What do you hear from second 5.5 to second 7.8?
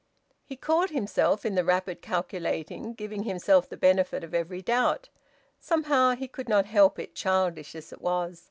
somehow he could not help it, childish